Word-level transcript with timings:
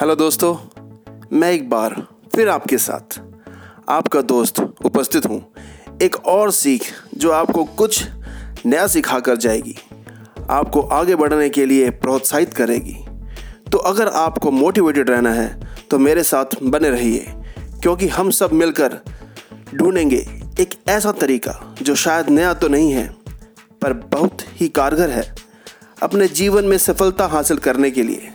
Hello 0.00 0.14
दोस्तों, 0.14 0.54
मैं 1.32 1.50
एक 1.52 1.68
बार 1.70 1.94
फिर 2.34 2.48
आपके 2.48 2.76
साथ। 2.78 3.18
आपका 3.88 4.20
दोस्त 4.22 4.60
उपस्थित 4.60 5.26
हूँ। 5.26 5.40
एक 6.02 6.16
और 6.26 6.50
सीख 6.50 6.82
जो 7.14 7.30
आपको 7.30 7.64
कुछ 7.64 8.06
नया 8.66 8.86
सिखा 8.86 9.18
कर 9.20 9.36
जाएगी, 9.36 9.74
आपको 10.50 10.80
आगे 10.80 11.14
बढ़ने 11.14 11.48
के 11.48 11.66
लिए 11.66 11.90
प्रोत्साहित 11.90 12.54
करेगी। 12.54 12.96
तो 13.72 13.78
अगर 13.78 14.08
आपको 14.08 14.50
मोटिवेटेड 14.50 15.10
रहना 15.10 15.32
है 15.32 15.68
तो 15.90 15.98
मेरे 15.98 16.22
साथ 16.22 16.62
बने 16.62 16.90
रहिए, 16.90 17.26
क्योंकि 17.82 18.08
हम 18.08 18.30
सब 18.30 18.52
मिलकर 18.52 18.98
ढूंढेंगे 19.74 20.24
एक 20.60 20.80
ऐसा 20.88 21.12
तरीका 21.12 21.76
जो 21.82 21.94
शायद 21.96 22.30
नया 22.30 22.54
तो 22.54 22.68
नहीं 22.68 22.92
है, 22.92 23.06
पर 23.82 23.92
बहुत 23.92 24.48
ही 24.54 24.68
कारगर 24.70 25.10
है 25.10 25.34
अपने 26.02 26.28
जीवन 26.34 26.64
में 26.64 26.78
सफलता 26.78 27.26
हासिल 27.28 27.56
करने 27.58 27.90
के 27.90 28.02
लिए। 28.02 28.32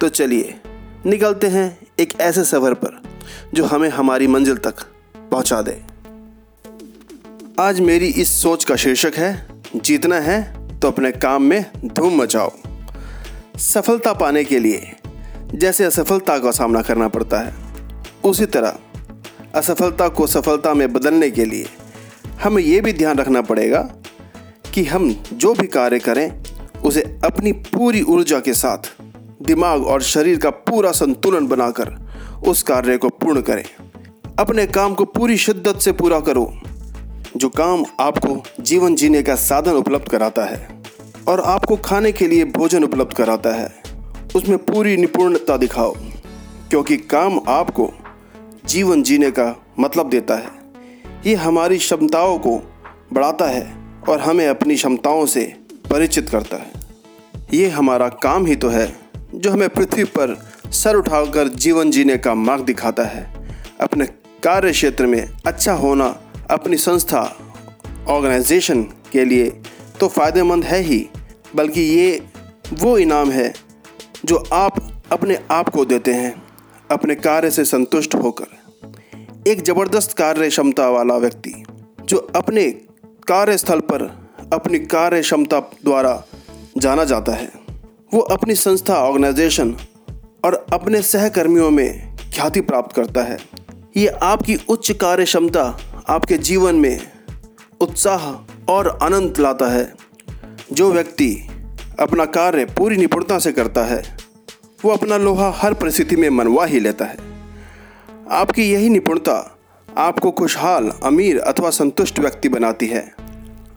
तो 0.00 0.08
चलिए 0.08 0.60
निकलते 1.06 1.46
हैं 1.46 1.78
एक 1.98 2.12
ऐसे 2.20 2.44
सफ़र 2.44 2.74
पर, 2.74 3.00
जो 3.54 3.64
हमें 3.64 3.88
हमारी 3.88 4.26
मंजिल 4.26 4.56
तक 4.56 4.82
पहुँचा 5.30 5.60
दे। 5.62 5.80
आज 7.60 7.80
मेरी 7.80 8.06
इस 8.06 8.30
सोच 8.42 8.64
का 8.64 8.76
शीर्षक 8.76 9.16
है, 9.16 9.46
जीतना 9.76 10.20
है 10.20 10.40
तो 10.80 10.88
अपने 10.88 11.12
काम 11.12 11.42
में 11.42 11.64
धूम 11.84 12.20
मचाओ। 12.22 12.52
सफलता 13.58 14.12
पाने 14.12 14.44
के 14.44 14.58
लिए 14.58 14.92
जैसे 15.54 15.84
असफलता 15.84 16.38
का 16.38 16.50
सामना 16.50 16.82
करना 16.82 17.08
पड़ता 17.08 17.40
है, 17.40 17.54
उसी 18.24 18.46
तरह 18.46 18.78
असफलता 19.54 20.08
को 20.08 20.26
सफलता 20.26 20.74
में 20.74 20.92
बदलने 20.92 21.30
के 21.30 21.44
लिए 21.44 21.66
हमें 22.42 22.62
यह 22.62 22.82
भी 22.82 22.92
ध्यान 22.92 23.18
रखना 23.18 23.42
पड़ेगा 23.42 23.80
कि 24.74 24.84
हम 24.84 25.10
जो 25.32 25.54
भी 25.54 25.66
कार्य 25.66 25.98
करें, 25.98 26.42
उसे 26.84 27.02
अपनी 27.24 27.52
पूरी 27.52 28.02
ऊर्जा 28.02 28.40
के 28.40 28.54
साथ 28.54 28.97
दिमाग 29.48 29.86
और 29.86 30.02
शरीर 30.02 30.38
का 30.38 30.50
पूरा 30.50 30.92
संतुलन 30.92 31.46
बनाकर 31.46 31.96
उस 32.46 32.62
कार्य 32.62 32.96
को 32.96 33.08
पूर्ण 33.10 33.40
करें। 33.40 33.64
अपने 34.38 34.66
काम 34.66 34.94
को 34.94 35.04
पूरी 35.04 35.36
शिद्दत 35.36 35.78
से 35.78 35.92
पूरा 35.92 36.20
करो, 36.20 36.52
जो 37.36 37.48
काम 37.48 37.84
आपको 38.00 38.42
जीवन 38.60 38.94
जीने 38.94 39.22
का 39.22 39.34
साधन 39.34 39.72
उपलब्ध 39.72 40.08
कराता 40.08 40.44
है 40.44 40.68
और 41.28 41.40
आपको 41.40 41.76
खाने 41.76 42.12
के 42.12 42.28
लिए 42.28 42.44
भोजन 42.44 42.84
उपलब्ध 42.84 43.12
कराता 43.12 43.54
है, 43.54 43.72
उसमें 44.36 44.58
पूरी 44.58 44.96
निपुणता 44.96 45.56
दिखाओ, 45.56 45.94
क्योंकि 46.70 46.96
काम 46.96 47.40
आपको 47.48 47.90
जीवन 48.66 49.02
जीने 49.02 49.30
का 49.30 49.54
मतलब 49.80 50.08
देता 50.08 50.34
है। 50.34 50.56
ये 51.26 51.34
हमारी 51.34 51.78
क्षमताओं 51.78 52.38
को 52.38 52.56
बढ़ाता 53.12 53.46
है 53.46 53.66
और 54.08 54.20
हमें 54.20 54.46
अपनी 54.48 54.74
क्षमताओं 54.74 55.26
से 55.26 55.44
परिचित 55.90 56.28
करता 56.28 56.56
है। 56.56 56.70
ये 57.54 57.68
हमारा 57.68 58.08
काम 58.22 58.46
ही 58.46 58.56
तो 58.56 58.68
है। 58.68 59.07
जो 59.34 59.50
हमें 59.50 59.68
पृथ्वी 59.68 60.04
पर 60.04 60.36
सर 60.72 60.96
उठाकर 60.96 61.48
जीवन 61.48 61.90
जीने 61.90 62.16
का 62.16 62.34
मार्ग 62.34 62.64
दिखाता 62.64 63.04
है। 63.04 63.22
अपने 63.80 64.06
कार्य 64.44 64.72
क्षेत्र 64.72 65.06
में 65.06 65.28
अच्छा 65.46 65.72
होना 65.74 66.06
अपनी 66.50 66.76
संस्था 66.76 67.20
ऑर्गेनाइजेशन 68.08 68.82
के 69.12 69.24
लिए 69.24 69.48
तो 70.00 70.08
फ़ायदेमंद 70.08 70.64
है 70.64 70.80
ही, 70.80 71.08
बल्कि 71.56 71.80
ये 71.80 72.22
वो 72.74 72.96
इनाम 72.98 73.30
है 73.30 73.52
जो 74.24 74.36
आप 74.52 74.80
अपने 75.12 75.38
आप 75.50 75.68
को 75.68 75.84
देते 75.84 76.12
हैं, 76.12 76.34
अपने 76.90 77.14
कार्य 77.14 77.50
से 77.50 77.64
संतुष्ट 77.64 78.14
होकर। 78.14 78.56
एक 79.46 79.62
ज़बरदस्त 79.64 80.16
कार्य 80.16 80.48
क्षमता 80.48 80.88
वाला 80.90 81.16
व्यक्ति 81.16 81.52
जो 82.00 82.18
अपने 82.36 82.70
कार्यस्थल 83.28 83.80
पर 83.82 84.02
अपनी 84.52 84.78
कार्य 84.78 85.20
क्षमता 85.20 85.60
द्वारा 85.84 86.22
जाना 86.78 87.04
जाता 87.04 87.32
है। 87.32 87.50
वो 88.14 88.20
अपनी 88.20 88.54
संस्था 88.54 88.94
ऑर्गेनाइजेशन 88.94 89.76
और 90.44 90.66
अपने 90.72 91.02
सहकर्मियों 91.02 91.70
में 91.70 92.16
ख्याति 92.16 92.60
प्राप्त 92.60 92.96
करता 92.96 93.22
है। 93.22 93.38
ये 93.96 94.06
आपकी 94.06 94.56
उच्च 94.68 94.92
कार्य 94.92 95.24
क्षमता 95.24 95.78
आपके 96.08 96.38
जीवन 96.38 96.74
में 96.74 97.00
उत्साह 97.80 98.52
और 98.72 98.98
आनंद 99.02 99.38
लाता 99.38 99.66
है। 99.66 99.94
जो 100.72 100.92
व्यक्ति 100.92 101.48
अपना 102.00 102.24
कार्य 102.24 102.64
पूरी 102.64 102.96
निपुणता 102.96 103.38
से 103.38 103.52
करता 103.52 103.84
है, 103.84 104.16
वो 104.84 104.90
अपना 104.90 105.16
लोहा 105.16 105.50
हर 105.50 105.74
परिस्थिति 105.74 106.16
में 106.16 106.30
मनवा 106.30 106.64
ही 106.64 106.80
लेता 106.80 107.04
है। 107.04 107.16
आपकी 108.30 108.72
यही 108.72 108.88
निपुणता 108.88 109.58
आपको 109.98 110.30
खुशहाल, 110.30 110.92
अमीर 111.04 111.38
अथवा 111.38 111.70
संतुष्ट 111.70 112.18
व्यक्ति 112.18 112.48
बनाती 112.48 112.86
है। 112.86 113.14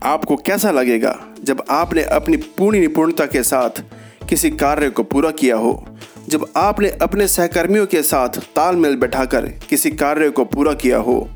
आपको 0.03 0.35
कैसा 0.35 0.71
लगेगा 0.71 1.19
जब 1.43 1.63
आपने 1.69 2.03
अपनी 2.03 2.37
पूरी 2.37 2.79
निपुणता 2.79 3.25
के 3.25 3.43
साथ 3.43 3.83
किसी 4.29 4.49
कार्य 4.49 4.89
को 4.89 5.03
पूरा 5.03 5.31
किया 5.31 5.55
हो, 5.55 5.83
जब 6.29 6.45
आपने 6.57 6.89
अपने 7.01 7.27
सहकर्मियों 7.27 7.85
के 7.85 8.01
साथ 8.03 8.29
तालमेल 8.55 8.95
बैठाकर 8.95 9.47
किसी 9.69 9.91
कार्य 9.91 10.29
को 10.29 10.45
पूरा 10.45 10.73
किया 10.73 10.97
हो 10.97 11.29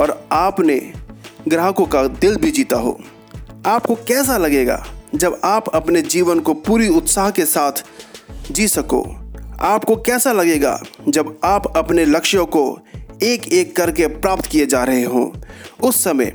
और 0.00 0.28
आपने 0.32 0.92
ग्राहकों 1.48 1.86
का 1.86 2.06
दिल 2.06 2.36
भी 2.36 2.50
जीता 2.50 2.76
हो, 2.76 2.98
आपको 3.66 3.94
कैसा 3.94 4.36
लगेगा 4.38 4.84
जब 5.14 5.40
आप 5.44 5.68
अपने 5.68 6.02
जीवन 6.02 6.40
को 6.40 6.54
पूरी 6.54 6.88
उत्साह 6.88 7.30
के 7.30 7.44
साथ 7.44 7.84
जी 8.50 8.68
सको? 8.68 9.02
आपको 9.60 9.96
कैसा 9.96 10.32
लगेगा 10.32 10.80
जब 11.08 11.38
आप 11.44 11.72
अपने 11.76 12.04
लक्ष्यों 12.04 12.46
को 12.46 12.78
एक 13.22 13.48
एक 13.48 13.76
करके 13.76 14.06
प्राप्त 14.06 14.46
किए 14.46 14.66
जा 14.66 14.82
रहे 14.84 15.04
हो? 15.04 15.32
उस 15.82 16.04
समय 16.04 16.32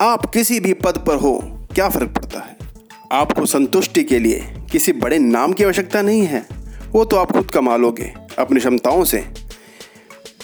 आप 0.00 0.26
किसी 0.26 0.60
भी 0.60 0.72
पद 0.74 0.98
पर 0.98 1.16
हो, 1.16 1.38
क्या 1.74 1.88
फ़र्क 1.88 2.08
पड़ता 2.08 2.40
है? 2.40 2.56
आपको 3.12 3.46
संतुष्टि 3.46 4.04
के 4.04 4.18
लिए 4.18 4.40
किसी 4.72 4.92
बड़े 4.92 5.18
नाम 5.18 5.52
की 5.52 5.64
आवश्यकता 5.64 6.02
नहीं 6.02 6.22
है। 6.22 6.44
वो 6.92 7.04
तो 7.04 7.16
आप 7.16 7.32
खुद 7.32 7.50
कमा 7.50 7.76
लोगे 7.76 8.12
अपनी 8.38 8.60
क्षमताओं 8.60 9.04
से। 9.04 9.24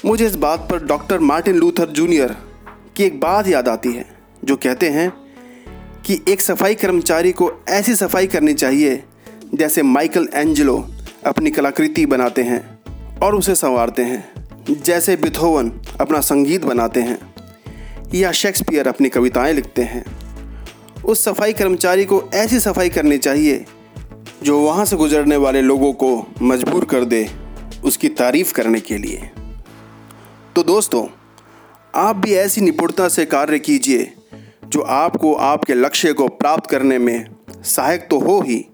मुझे 0.04 0.26
इस 0.26 0.34
बात 0.36 0.66
पर 0.70 0.84
डॉक्टर 0.84 1.18
मार्टिन 1.18 1.56
लूथर 1.56 1.88
जूनियर 1.88 2.36
की 2.96 3.04
एक 3.04 3.20
बात 3.20 3.48
याद 3.48 3.68
आती 3.68 3.92
है, 3.92 4.04
जो 4.44 4.56
कहते 4.56 4.88
हैं 4.88 5.10
कि 6.06 6.20
एक 6.28 6.40
सफ़ाई 6.40 6.74
कर्मचारी 6.74 7.32
को 7.32 7.50
ऐसी 7.68 7.94
सफ़ाई 7.94 8.26
करनी 8.26 8.54
चाहिए, 8.54 9.02
जैसे 9.54 9.82
माइकल 9.82 10.28
एंजलो 10.34 10.76
अपनी 11.26 11.50
कलाकृति 11.50 12.06
बनाते 12.06 12.42
हैं 12.42 13.18
और 13.22 13.34
उसे 13.34 13.54
संवारते 13.54 14.02
हैं, 14.02 14.24
जैसे 14.70 15.16
बिथोवन 15.16 15.72
अपना 16.00 16.20
संगीत 16.20 16.64
बनाते 16.64 17.00
हैं, 17.00 17.18
या 18.14 18.32
शेक्सपियर 18.32 18.88
अपनी 18.88 19.08
कविताएँ 19.08 19.52
लिखते 19.52 19.82
हैं। 19.82 20.04
उस 21.02 21.24
सफ़ाई 21.24 21.52
कर्मचारी 21.52 22.04
को 22.04 22.22
ऐसी 22.34 22.60
सफ़ाई 22.60 22.88
करनी 22.88 23.18
चाहिए 23.18 23.64
जो 24.46 24.58
वहाँ 24.60 24.84
से 24.84 24.96
गुजरने 24.96 25.36
वाले 25.36 25.60
लोगों 25.62 25.92
को 25.92 26.08
मजबूर 26.42 26.84
कर 26.84 27.04
दे 27.04 27.28
उसकी 27.84 28.08
तारीफ़ 28.08 28.52
करने 28.54 28.80
के 28.80 28.98
लिए। 28.98 29.30
तो 30.56 30.62
दोस्तों, 30.62 31.06
आप 31.94 32.16
भी 32.16 32.34
ऐसी 32.34 32.60
निपुणता 32.60 33.08
से 33.08 33.24
कार्य 33.24 33.58
कीजिए 33.58 34.12
जो 34.64 34.80
आपको 34.80 35.34
आपके 35.34 35.74
लक्ष्य 35.74 36.12
को 36.12 36.28
प्राप्त 36.28 36.70
करने 36.70 36.98
में 36.98 37.26
सहायक 37.50 38.06
तो 38.10 38.18
हो 38.18 38.40
ही 38.40 38.64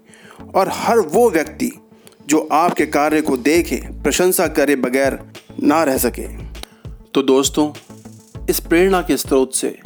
और 0.55 0.69
हर 0.73 0.99
वो 0.99 1.29
व्यक्ति 1.29 1.71
जो 2.27 2.47
आपके 2.51 2.85
कार्य 2.85 3.21
को 3.21 3.37
देखे, 3.37 3.81
प्रशंसा 4.03 4.47
करे 4.47 4.75
बगैर 4.75 5.19
ना 5.63 5.83
रह 5.83 5.97
सके। 5.97 6.27
तो 7.13 7.23
दोस्तों, 7.23 7.71
इस 8.49 8.59
प्रेरणा 8.59 9.01
के 9.01 9.17
स्रोत 9.17 9.55
से 9.55 9.77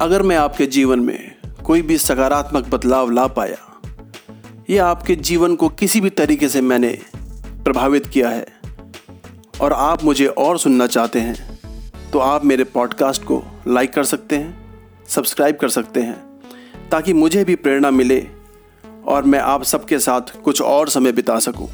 अगर 0.00 0.22
मैं 0.22 0.36
आपके 0.36 0.66
जीवन 0.66 1.00
में 1.00 1.34
कोई 1.64 1.82
भी 1.82 1.98
सकारात्मक 1.98 2.68
बदलाव 2.68 3.10
ला 3.10 3.26
पाया 3.26 3.68
या 4.72 4.86
आपके 4.86 5.14
जीवन 5.16 5.54
को 5.56 5.68
किसी 5.68 6.00
भी 6.00 6.10
तरीके 6.10 6.48
से 6.48 6.60
मैंने 6.60 6.88
प्रभावित 7.64 8.06
किया 8.06 8.28
है। 8.28 8.46
और 9.60 9.72
आप 9.72 10.04
मुझे 10.04 10.26
और 10.26 10.58
सुनना 10.58 10.86
चाहते 10.86 11.20
हैं 11.20 12.10
तो 12.12 12.18
आप 12.18 12.44
मेरे 12.44 12.64
पॉडकास्ट 12.64 13.22
को 13.22 13.42
लाइक 13.68 13.92
कर 13.92 14.04
सकते 14.04 14.36
हैं, 14.36 15.06
सब्सक्राइब 15.08 15.56
कर 15.56 15.68
सकते 15.68 16.00
हैं, 16.00 16.16
ताकि 16.90 17.12
मुझे 17.12 17.44
भी 17.44 17.54
प्रेरणा 17.56 17.90
मिले 17.90 18.26
और 19.06 19.24
मैं 19.24 19.38
आप 19.38 19.62
सबके 19.64 19.98
साथ 19.98 20.36
कुछ 20.44 20.62
और 20.62 20.88
समय 20.88 21.12
बिता 21.12 21.38
सकूँ। 21.38 21.68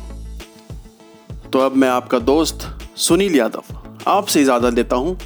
तो 1.53 1.59
अब 1.59 1.77
मैं 1.77 1.89
आपका 1.89 2.19
दोस्त 2.19 2.69
सुनील 2.97 3.37
यादव 3.37 3.63
आपसे 4.07 4.43
इजाज़त 4.43 4.75
देता 4.75 4.97
हूँ। 4.97 5.19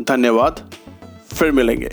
धन्यवाद, 0.00 0.70
फिर 1.34 1.52
मिलेंगे। 1.52 1.90